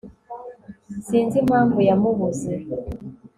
[1.05, 2.53] sinzi impamvu yamubuze